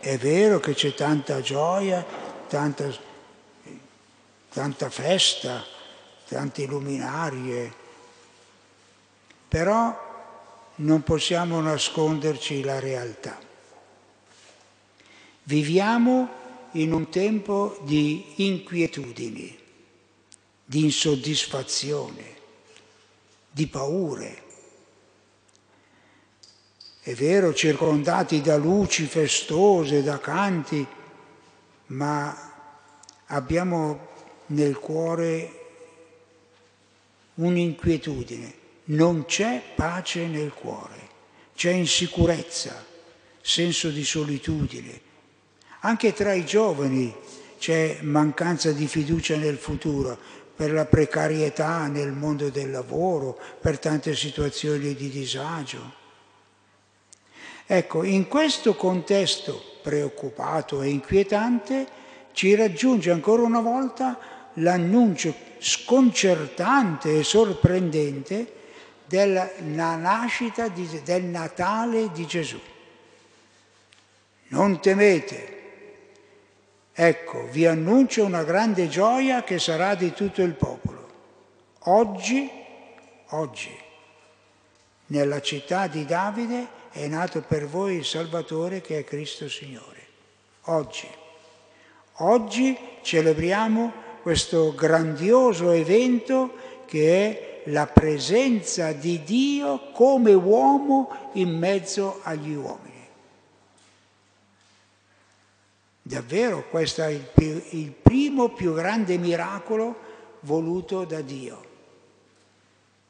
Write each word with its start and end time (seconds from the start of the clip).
È 0.00 0.16
vero 0.18 0.60
che 0.60 0.74
c'è 0.74 0.94
tanta 0.94 1.40
gioia, 1.40 2.04
tanta, 2.48 2.90
tanta 4.50 4.90
festa, 4.90 5.64
tante 6.28 6.66
luminarie, 6.66 7.72
però 9.48 10.04
non 10.76 11.02
possiamo 11.02 11.60
nasconderci 11.60 12.62
la 12.62 12.78
realtà. 12.78 13.38
Viviamo 15.44 16.28
in 16.72 16.92
un 16.92 17.08
tempo 17.08 17.78
di 17.84 18.44
inquietudini, 18.44 19.58
di 20.64 20.84
insoddisfazione, 20.84 22.34
di 23.50 23.66
paure. 23.66 24.42
È 27.06 27.14
vero, 27.14 27.54
circondati 27.54 28.40
da 28.40 28.56
luci 28.56 29.04
festose, 29.04 30.02
da 30.02 30.18
canti, 30.18 30.84
ma 31.86 32.36
abbiamo 33.26 34.08
nel 34.46 34.76
cuore 34.76 35.52
un'inquietudine 37.34 38.54
non 38.86 39.24
c'è 39.24 39.62
pace 39.76 40.26
nel 40.26 40.52
cuore, 40.52 41.08
c'è 41.54 41.70
insicurezza, 41.70 42.84
senso 43.40 43.90
di 43.90 44.02
solitudine. 44.02 45.00
Anche 45.82 46.12
tra 46.12 46.32
i 46.32 46.44
giovani 46.44 47.14
c'è 47.56 47.98
mancanza 48.02 48.72
di 48.72 48.88
fiducia 48.88 49.36
nel 49.36 49.58
futuro, 49.58 50.18
per 50.56 50.72
la 50.72 50.86
precarietà 50.86 51.86
nel 51.86 52.10
mondo 52.10 52.48
del 52.48 52.72
lavoro, 52.72 53.38
per 53.60 53.78
tante 53.78 54.16
situazioni 54.16 54.92
di 54.96 55.08
disagio. 55.08 56.04
Ecco, 57.66 58.04
in 58.04 58.28
questo 58.28 58.76
contesto 58.76 59.60
preoccupato 59.82 60.82
e 60.82 60.88
inquietante 60.88 61.86
ci 62.32 62.54
raggiunge 62.54 63.10
ancora 63.10 63.42
una 63.42 63.60
volta 63.60 64.18
l'annuncio 64.54 65.34
sconcertante 65.58 67.18
e 67.18 67.24
sorprendente 67.24 68.52
della 69.06 69.50
nascita 69.58 70.68
di, 70.68 70.88
del 71.02 71.24
Natale 71.24 72.12
di 72.12 72.26
Gesù. 72.26 72.60
Non 74.48 74.80
temete. 74.80 75.54
Ecco, 76.92 77.46
vi 77.50 77.66
annuncio 77.66 78.24
una 78.24 78.44
grande 78.44 78.88
gioia 78.88 79.42
che 79.42 79.58
sarà 79.58 79.96
di 79.96 80.12
tutto 80.12 80.40
il 80.42 80.54
popolo. 80.54 81.08
Oggi, 81.80 82.48
oggi, 83.30 83.76
nella 85.06 85.40
città 85.40 85.88
di 85.88 86.04
Davide 86.04 86.68
è 86.96 87.06
nato 87.08 87.42
per 87.42 87.66
voi 87.66 87.96
il 87.96 88.04
Salvatore 88.06 88.80
che 88.80 88.98
è 88.98 89.04
Cristo 89.04 89.50
Signore. 89.50 90.06
Oggi. 90.62 91.06
Oggi 92.20 92.76
celebriamo 93.02 93.92
questo 94.22 94.74
grandioso 94.74 95.70
evento 95.72 96.54
che 96.86 97.62
è 97.64 97.70
la 97.70 97.86
presenza 97.86 98.92
di 98.92 99.22
Dio 99.22 99.90
come 99.92 100.32
uomo 100.32 101.30
in 101.34 101.58
mezzo 101.58 102.20
agli 102.22 102.54
uomini. 102.54 103.06
Davvero 106.00 106.66
questo 106.70 107.02
è 107.02 107.08
il, 107.08 107.28
più, 107.34 107.62
il 107.70 107.90
primo 107.90 108.48
più 108.50 108.72
grande 108.72 109.18
miracolo 109.18 109.96
voluto 110.40 111.04
da 111.04 111.20
Dio. 111.20 111.64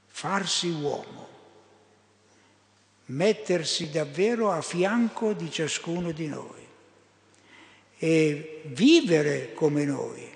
Farsi 0.06 0.70
uomo, 0.70 1.25
mettersi 3.06 3.90
davvero 3.90 4.50
a 4.50 4.60
fianco 4.62 5.32
di 5.32 5.50
ciascuno 5.50 6.10
di 6.12 6.26
noi 6.26 6.64
e 7.98 8.62
vivere 8.64 9.52
come 9.54 9.84
noi, 9.84 10.28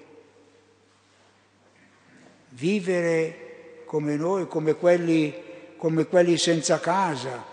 vivere 2.51 3.83
come 3.85 4.17
noi, 4.17 4.47
come 4.47 4.75
quelli, 4.75 5.35
come 5.77 6.07
quelli 6.07 6.37
senza 6.39 6.79
casa, 6.79 7.45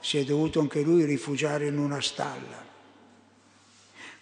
si 0.00 0.18
è 0.18 0.24
dovuto 0.24 0.58
anche 0.58 0.80
lui 0.80 1.04
rifugiare 1.04 1.66
in 1.66 1.78
una 1.78 2.00
stalla. 2.00 2.70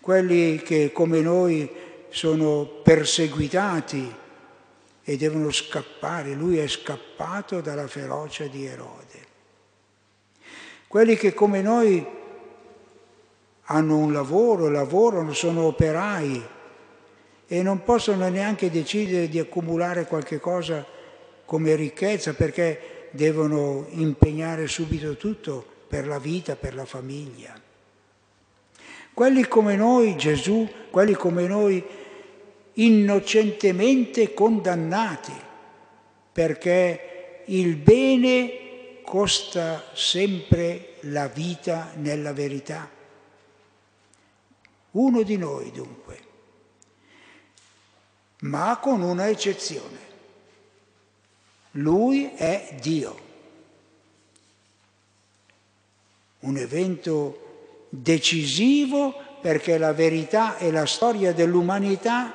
Quelli 0.00 0.60
che 0.62 0.92
come 0.92 1.20
noi 1.20 1.70
sono 2.10 2.64
perseguitati 2.82 4.14
e 5.02 5.16
devono 5.16 5.50
scappare, 5.50 6.34
lui 6.34 6.58
è 6.58 6.66
scappato 6.66 7.60
dalla 7.60 7.86
ferocia 7.86 8.46
di 8.46 8.66
Erode. 8.66 9.19
Quelli 10.90 11.14
che 11.14 11.32
come 11.34 11.62
noi 11.62 12.04
hanno 13.66 13.96
un 13.96 14.12
lavoro, 14.12 14.68
lavorano, 14.68 15.32
sono 15.32 15.66
operai 15.66 16.44
e 17.46 17.62
non 17.62 17.84
possono 17.84 18.28
neanche 18.28 18.72
decidere 18.72 19.28
di 19.28 19.38
accumulare 19.38 20.06
qualche 20.06 20.40
cosa 20.40 20.84
come 21.44 21.76
ricchezza 21.76 22.34
perché 22.34 23.06
devono 23.12 23.86
impegnare 23.90 24.66
subito 24.66 25.16
tutto 25.16 25.64
per 25.86 26.08
la 26.08 26.18
vita, 26.18 26.56
per 26.56 26.74
la 26.74 26.84
famiglia. 26.84 27.54
Quelli 29.14 29.46
come 29.46 29.76
noi, 29.76 30.16
Gesù, 30.16 30.68
quelli 30.90 31.14
come 31.14 31.46
noi 31.46 31.86
innocentemente 32.72 34.34
condannati, 34.34 35.34
perché 36.32 37.42
il 37.44 37.76
bene 37.76 38.69
costa 39.10 39.86
sempre 39.92 40.98
la 41.00 41.26
vita 41.26 41.90
nella 41.96 42.32
verità. 42.32 42.88
Uno 44.92 45.22
di 45.22 45.36
noi 45.36 45.72
dunque, 45.72 46.20
ma 48.42 48.78
con 48.80 49.02
una 49.02 49.28
eccezione. 49.28 49.98
Lui 51.72 52.30
è 52.36 52.76
Dio. 52.80 53.18
Un 56.40 56.56
evento 56.56 57.86
decisivo 57.88 59.12
perché 59.40 59.76
la 59.76 59.92
verità 59.92 60.56
e 60.56 60.70
la 60.70 60.86
storia 60.86 61.32
dell'umanità 61.32 62.32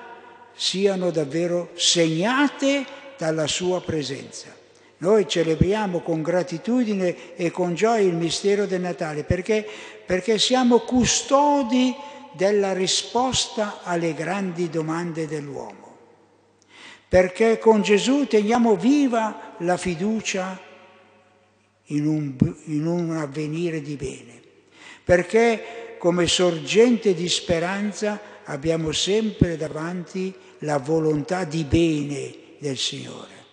siano 0.54 1.10
davvero 1.10 1.70
segnate 1.76 2.86
dalla 3.18 3.48
sua 3.48 3.82
presenza. 3.82 4.64
Noi 5.06 5.28
celebriamo 5.28 6.00
con 6.00 6.24
gratitudine 6.24 7.36
e 7.36 7.52
con 7.52 7.76
gioia 7.76 8.02
il 8.02 8.16
mistero 8.16 8.66
del 8.66 8.82
Natale 8.82 9.24
perché, 9.24 9.64
perché 10.04 10.40
siamo 10.40 10.80
custodi 10.80 11.96
della 12.32 12.74
risposta 12.74 13.82
alle 13.84 14.16
grandi 14.16 14.68
domande 14.68 15.28
dell'uomo. 15.28 15.96
Perché 17.08 17.60
con 17.60 17.84
Gesù 17.84 18.26
teniamo 18.26 18.76
viva 18.76 19.54
la 19.60 19.78
fiducia 19.78 20.60
in 21.90 22.08
un, 22.08 22.36
in 22.66 22.88
un 22.88 23.16
avvenire 23.16 23.82
di 23.82 23.96
bene, 23.98 24.42
perché 25.04 25.98
come 26.00 26.26
sorgente 26.26 27.14
di 27.14 27.30
speranza 27.30 28.20
abbiamo 28.46 28.92
sempre 28.92 29.56
davanti 29.56 30.34
la 30.60 30.80
volontà 30.80 31.44
di 31.44 31.64
bene 31.64 32.34
del 32.58 32.78
Signore, 32.78 33.45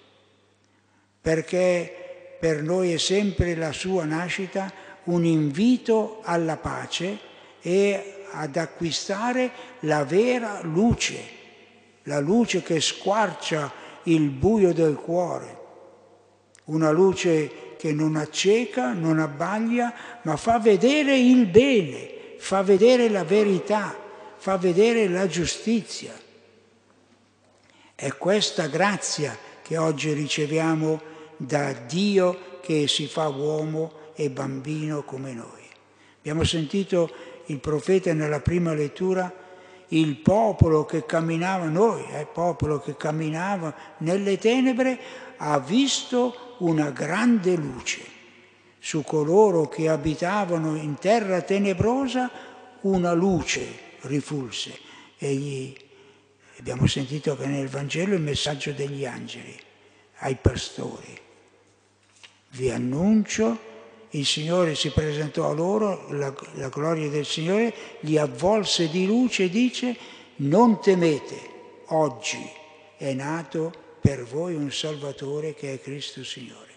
perché 1.23 2.37
per 2.39 2.63
noi 2.63 2.93
è 2.93 2.99
sempre 2.99 3.55
la 3.55 3.73
sua 3.73 4.05
nascita 4.05 4.71
un 5.05 5.25
invito 5.25 6.21
alla 6.23 6.59
pace 6.59 7.19
e 7.63 8.27
ad 8.33 8.57
acquistare 8.57 9.51
la 9.81 10.05
vera 10.05 10.61
luce 10.63 11.41
la 12.05 12.19
luce 12.19 12.63
che 12.63 12.81
squarcia 12.81 13.73
il 14.05 14.31
buio 14.31 14.73
del 14.73 14.97
cuore, 14.97 15.59
una 16.65 16.91
luce 16.91 17.75
che 17.77 17.93
non 17.93 18.17
acceca, 18.17 18.93
non 18.93 19.19
abbaglia, 19.19 19.93
ma 20.23 20.37
fa 20.37 20.59
vedere 20.59 21.17
il 21.17 21.47
bene, 21.47 22.37
fa 22.39 22.63
vedere 22.63 23.09
la 23.09 23.25
verità, 23.25 23.97
fa 24.37 24.57
vedere 24.57 25.09
la 25.09 25.27
giustizia. 25.27 26.13
È 27.95 28.13
questa 28.17 28.67
grazia 28.67 29.37
che 29.63 29.77
oggi 29.77 30.13
riceviamo 30.13 31.11
da 31.47 31.73
Dio 31.73 32.61
che 32.61 32.87
si 32.87 33.07
fa 33.07 33.29
uomo 33.29 33.93
e 34.15 34.31
bambino 34.31 35.03
come 35.03 35.33
noi. 35.33 35.61
Abbiamo 36.19 36.45
sentito 36.45 37.11
il 37.47 37.59
profeta 37.59 38.13
nella 38.13 38.41
prima 38.41 38.73
lettura 38.75 39.41
il 39.89 40.17
popolo 40.17 40.85
che 40.87 41.05
camminava, 41.05 41.67
noi, 41.67 42.01
il 42.01 42.29
popolo 42.33 42.79
che 42.81 42.97
camminava 42.97 43.75
nelle 43.99 44.39
tenebre, 44.39 44.99
ha 45.37 45.59
visto 45.59 46.57
una 46.59 46.91
grande 46.91 47.57
luce. 47.57 48.01
Su 48.79 49.03
coloro 49.03 49.69
che 49.69 49.89
abitavano 49.89 50.77
in 50.77 50.95
terra 50.95 51.43
tenebrosa 51.43 52.31
una 52.83 53.13
luce 53.13 53.91
rifulse. 54.03 54.79
Egli, 55.19 55.77
abbiamo 56.59 56.87
sentito 56.87 57.37
che 57.37 57.47
nel 57.47 57.69
Vangelo 57.69 58.15
il 58.15 58.23
messaggio 58.23 58.73
degli 58.73 59.05
angeli 59.05 59.57
ai 60.19 60.37
pastori. 60.41 61.22
Vi 62.55 62.71
annuncio 62.71 63.71
il 64.11 64.27
Signore 64.27 64.75
si 64.75 64.91
presentò 64.91 65.49
a 65.49 65.55
loro, 65.55 66.07
la, 66.11 66.35
la 66.55 66.69
gloria 66.69 67.09
del 67.09 67.25
Signore 67.25 67.73
li 68.01 68.19
avvolse 68.19 68.91
di 68.91 69.07
luce 69.07 69.45
e 69.45 69.49
dice 69.49 69.97
non 70.37 70.79
temete, 70.81 71.41
oggi 71.87 72.47
è 72.99 73.15
nato 73.15 73.73
per 74.01 74.25
voi 74.25 74.55
un 74.55 74.71
Salvatore 74.71 75.55
che 75.55 75.73
è 75.73 75.81
Cristo 75.81 76.23
Signore. 76.25 76.71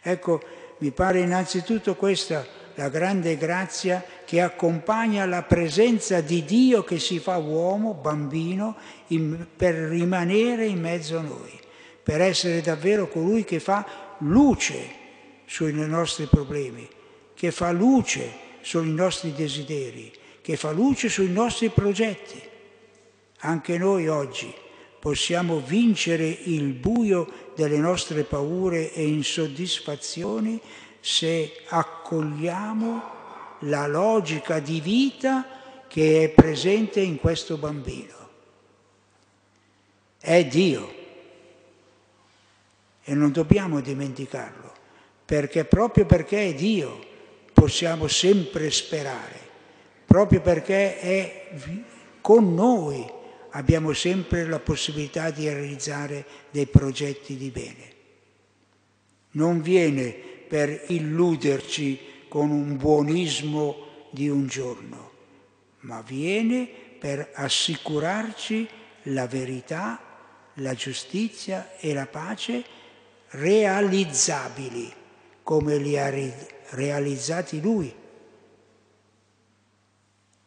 Ecco, 0.00 0.40
mi 0.78 0.90
pare 0.90 1.20
innanzitutto 1.20 1.96
questa 1.96 2.46
la 2.76 2.88
grande 2.88 3.36
grazia 3.36 4.02
che 4.24 4.40
accompagna 4.40 5.26
la 5.26 5.42
presenza 5.42 6.22
di 6.22 6.44
Dio 6.44 6.82
che 6.82 6.98
si 6.98 7.18
fa 7.18 7.36
uomo, 7.36 7.92
bambino, 7.92 8.76
in, 9.08 9.46
per 9.54 9.74
rimanere 9.74 10.64
in 10.64 10.80
mezzo 10.80 11.18
a 11.18 11.22
noi, 11.22 11.60
per 12.02 12.22
essere 12.22 12.62
davvero 12.62 13.06
colui 13.08 13.44
che 13.44 13.60
fa 13.60 14.13
luce 14.18 15.02
sui 15.46 15.72
nostri 15.72 16.26
problemi, 16.26 16.88
che 17.34 17.50
fa 17.50 17.70
luce 17.70 18.32
sui 18.60 18.90
nostri 18.90 19.32
desideri, 19.32 20.12
che 20.40 20.56
fa 20.56 20.70
luce 20.70 21.08
sui 21.08 21.30
nostri 21.30 21.68
progetti. 21.68 22.40
Anche 23.40 23.76
noi 23.78 24.08
oggi 24.08 24.52
possiamo 24.98 25.60
vincere 25.60 26.26
il 26.26 26.72
buio 26.72 27.50
delle 27.54 27.76
nostre 27.76 28.24
paure 28.24 28.92
e 28.92 29.06
insoddisfazioni 29.06 30.60
se 31.00 31.60
accogliamo 31.68 33.12
la 33.60 33.86
logica 33.86 34.60
di 34.60 34.80
vita 34.80 35.46
che 35.88 36.24
è 36.24 36.28
presente 36.30 37.00
in 37.00 37.18
questo 37.18 37.56
bambino. 37.56 38.28
È 40.18 40.44
Dio 40.46 40.93
e 43.04 43.14
non 43.14 43.32
dobbiamo 43.32 43.80
dimenticarlo, 43.80 44.72
perché 45.24 45.64
proprio 45.64 46.06
perché 46.06 46.48
è 46.48 46.54
Dio 46.54 47.12
possiamo 47.52 48.08
sempre 48.08 48.70
sperare, 48.70 49.38
proprio 50.04 50.40
perché 50.40 50.98
è 50.98 51.48
con 52.20 52.54
noi 52.54 53.06
abbiamo 53.50 53.92
sempre 53.92 54.46
la 54.46 54.58
possibilità 54.58 55.30
di 55.30 55.48
realizzare 55.48 56.24
dei 56.50 56.66
progetti 56.66 57.36
di 57.36 57.50
bene. 57.50 57.92
Non 59.32 59.60
viene 59.60 60.10
per 60.10 60.84
illuderci 60.88 61.98
con 62.28 62.50
un 62.50 62.76
buonismo 62.76 64.08
di 64.10 64.28
un 64.28 64.46
giorno, 64.46 65.10
ma 65.80 66.02
viene 66.02 66.68
per 66.98 67.30
assicurarci 67.34 68.68
la 69.04 69.26
verità, 69.26 70.00
la 70.54 70.74
giustizia 70.74 71.76
e 71.78 71.92
la 71.92 72.06
pace 72.06 72.64
realizzabili 73.34 74.92
come 75.42 75.76
li 75.78 75.98
ha 75.98 76.12
realizzati 76.70 77.60
lui. 77.60 77.94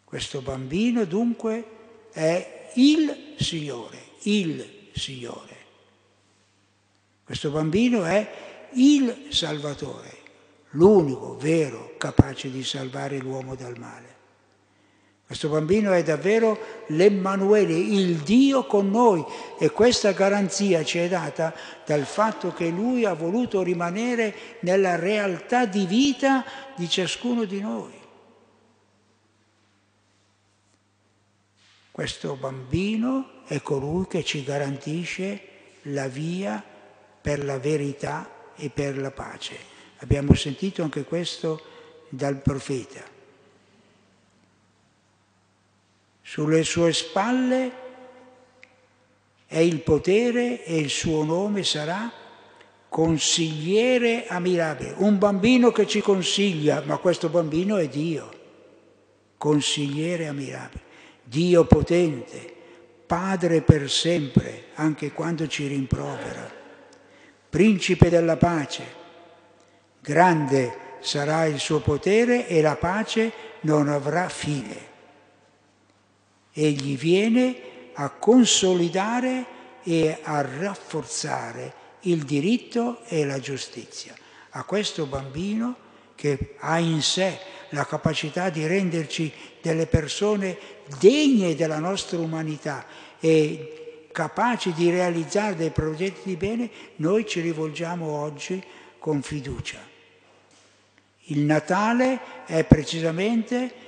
Questo 0.04 0.42
bambino 0.42 1.06
dunque 1.06 1.66
è 2.12 2.72
il 2.76 3.36
Signore, 3.38 3.98
il 4.24 4.90
Signore. 4.94 5.56
Questo 7.24 7.52
bambino 7.52 8.06
è 8.06 8.70
il 8.74 9.28
Salvatore, 9.30 10.18
l'unico 10.72 11.36
vero 11.36 11.96
capace 11.98 12.50
di 12.50 12.64
salvare 12.64 13.18
l'uomo 13.18 13.56
dal 13.56 13.78
male. 13.78 14.17
Questo 15.28 15.50
bambino 15.50 15.92
è 15.92 16.04
davvero 16.04 16.86
l'Emmanuele, 16.88 17.74
il 17.74 18.20
Dio 18.20 18.66
con 18.66 18.90
noi 18.90 19.26
e 19.60 19.70
questa 19.72 20.14
garanzia 20.14 20.86
ci 20.86 21.00
è 21.00 21.10
data 21.10 21.54
dal 21.86 22.06
fatto 22.06 22.54
che 22.54 22.70
lui 22.70 23.04
ha 23.04 23.14
voluto 23.14 23.62
rimanere 23.62 24.34
nella 24.62 24.96
realtà 24.96 25.66
di 25.66 25.86
vita 25.86 26.46
di 26.78 26.88
ciascuno 26.88 27.44
di 27.44 27.60
noi. 27.60 27.92
Questo 31.92 32.36
bambino 32.36 33.44
è 33.48 33.62
colui 33.62 34.08
che 34.08 34.24
ci 34.24 34.46
garantisce 34.46 35.42
la 35.84 36.08
via 36.08 36.64
per 37.22 37.44
la 37.44 37.60
verità 37.60 38.54
e 38.56 38.70
per 38.70 38.98
la 38.98 39.12
pace. 39.12 39.58
Abbiamo 39.98 40.34
sentito 40.36 40.84
anche 40.84 41.04
questo 41.04 41.62
dal 42.08 42.42
profeta. 42.42 43.17
Sulle 46.30 46.66
sue 46.66 46.92
spalle 46.92 47.72
è 49.46 49.60
il 49.60 49.80
potere 49.80 50.62
e 50.66 50.78
il 50.78 50.90
suo 50.90 51.24
nome 51.24 51.64
sarà 51.64 52.12
consigliere 52.90 54.28
ammirabile. 54.28 54.96
Un 54.98 55.18
bambino 55.20 55.72
che 55.72 55.88
ci 55.88 56.02
consiglia, 56.02 56.84
ma 56.86 56.98
questo 56.98 57.30
bambino 57.30 57.78
è 57.78 57.88
Dio. 57.88 58.30
Consigliere 59.38 60.28
ammirabile. 60.28 60.84
Dio 61.24 61.64
potente, 61.64 62.54
Padre 63.08 63.62
per 63.62 63.90
sempre, 63.90 64.66
anche 64.74 65.14
quando 65.14 65.48
ci 65.48 65.66
rimprovera. 65.66 66.52
Principe 67.50 68.10
della 68.10 68.36
pace. 68.36 68.84
Grande 70.02 70.98
sarà 71.00 71.46
il 71.46 71.60
suo 71.60 71.80
potere 71.80 72.50
e 72.50 72.62
la 72.62 72.76
pace 72.76 73.32
non 73.62 73.88
avrà 73.88 74.28
fine 74.28 74.96
egli 76.58 76.98
viene 76.98 77.56
a 77.94 78.10
consolidare 78.10 79.46
e 79.84 80.18
a 80.24 80.42
rafforzare 80.42 81.86
il 82.02 82.24
diritto 82.24 83.02
e 83.06 83.26
la 83.26 83.40
giustizia. 83.40 84.16
A 84.52 84.64
questo 84.64 85.06
bambino 85.06 85.86
che 86.16 86.56
ha 86.60 86.80
in 86.80 87.04
sé 87.04 87.38
la 87.70 87.86
capacità 87.86 88.50
di 88.50 88.66
renderci 88.66 89.32
delle 89.62 89.86
persone 89.86 90.58
degne 91.00 91.54
della 91.54 91.78
nostra 91.78 92.18
umanità 92.18 92.86
e 93.20 94.08
capaci 94.12 94.74
di 94.74 94.90
realizzare 94.90 95.56
dei 95.56 95.70
progetti 95.70 96.22
di 96.24 96.36
bene, 96.38 96.72
noi 96.96 97.28
ci 97.28 97.40
rivolgiamo 97.40 98.10
oggi 98.10 98.64
con 98.98 99.22
fiducia. 99.22 99.80
Il 101.26 101.42
Natale 101.42 102.46
è 102.46 102.64
precisamente 102.64 103.86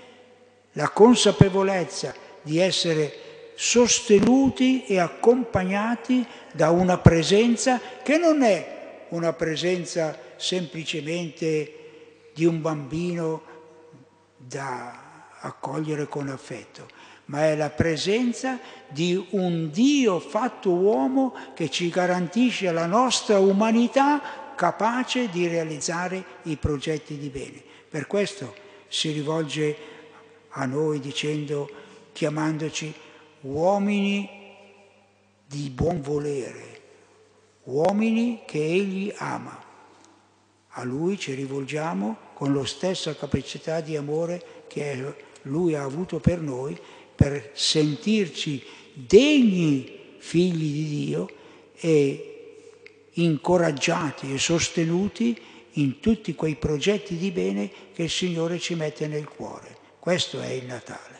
la 0.73 0.89
consapevolezza 0.89 2.27
di 2.49 2.57
essere 2.57 3.13
sostenuti 3.53 4.85
e 4.85 4.97
accompagnati 4.97 6.25
da 6.51 6.71
una 6.71 6.97
presenza 6.97 7.79
che 8.01 8.17
non 8.17 8.41
è 8.41 9.05
una 9.09 9.33
presenza 9.33 10.17
semplicemente 10.35 12.31
di 12.33 12.45
un 12.45 12.59
bambino 12.59 13.43
da 14.35 15.27
accogliere 15.41 16.07
con 16.07 16.27
affetto, 16.27 16.87
ma 17.25 17.45
è 17.45 17.55
la 17.55 17.69
presenza 17.69 18.59
di 18.87 19.27
un 19.31 19.69
Dio 19.69 20.19
fatto 20.19 20.71
uomo 20.71 21.35
che 21.53 21.69
ci 21.69 21.89
garantisce 21.89 22.71
la 22.71 22.87
nostra 22.87 23.37
umanità 23.37 24.53
capace 24.55 25.29
di 25.29 25.47
realizzare 25.47 26.23
i 26.43 26.55
progetti 26.55 27.15
di 27.19 27.29
bene. 27.29 27.61
Per 27.87 28.07
questo 28.07 28.55
si 28.87 29.11
rivolge 29.11 29.75
a 30.49 30.65
noi 30.65 30.99
dicendo 30.99 31.87
chiamandoci 32.19 32.93
uomini 33.43 34.29
di 35.47 35.69
buon 35.69 36.01
volere, 36.01 36.81
uomini 37.63 38.41
che 38.45 38.61
Egli 38.61 39.09
ama. 39.15 39.57
A 40.71 40.83
Lui 40.83 41.17
ci 41.17 41.33
rivolgiamo 41.33 42.17
con 42.33 42.53
la 42.53 42.65
stessa 42.65 43.15
capacità 43.15 43.79
di 43.79 43.95
amore 43.95 44.65
che 44.67 45.15
Lui 45.43 45.75
ha 45.75 45.83
avuto 45.83 46.19
per 46.19 46.41
noi, 46.41 46.77
per 47.15 47.51
sentirci 47.53 48.65
degni 48.95 50.17
figli 50.17 50.73
di 50.73 51.05
Dio 51.05 51.29
e 51.77 53.11
incoraggiati 53.13 54.33
e 54.33 54.37
sostenuti 54.37 55.41
in 55.75 56.01
tutti 56.01 56.35
quei 56.35 56.55
progetti 56.55 57.15
di 57.15 57.31
bene 57.31 57.71
che 57.93 58.03
il 58.03 58.09
Signore 58.09 58.59
ci 58.59 58.75
mette 58.75 59.07
nel 59.07 59.29
cuore. 59.29 59.77
Questo 59.99 60.41
è 60.41 60.49
il 60.49 60.65
Natale. 60.65 61.18